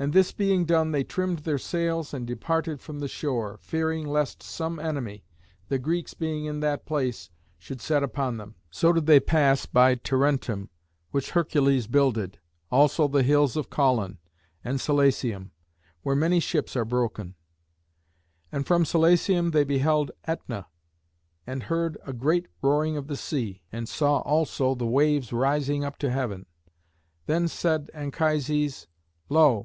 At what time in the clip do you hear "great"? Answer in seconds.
22.12-22.46